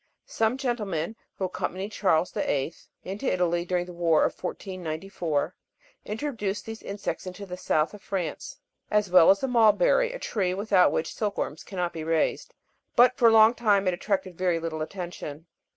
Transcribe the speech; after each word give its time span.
Some 0.25 0.57
gentlemen 0.57 1.15
who 1.35 1.45
accompanied 1.45 1.91
Charles 1.91 2.31
VIII. 2.31 2.73
into 3.03 3.31
Italy 3.31 3.65
during 3.65 3.85
the 3.85 3.93
war 3.93 4.21
of 4.25 4.33
1494 4.33 5.55
introduced 6.05 6.65
these 6.65 6.81
insects 6.81 7.27
into 7.27 7.45
the 7.45 7.55
south 7.55 7.93
of 7.93 8.01
France, 8.01 8.57
as 8.89 9.11
well 9.11 9.29
as 9.29 9.41
the 9.41 9.47
mulberry, 9.47 10.11
a 10.11 10.17
tree 10.17 10.55
without 10.55 10.91
which 10.91 11.13
silk 11.13 11.37
worms 11.37 11.63
cannot 11.63 11.93
be 11.93 12.03
raised; 12.03 12.55
but 12.95 13.15
for 13.15 13.27
a 13.27 13.31
long 13.31 13.53
time 13.53 13.87
it 13.87 13.93
attracted 13.93 14.35
very 14.35 14.59
little 14.59 14.81
attention. 14.81 15.45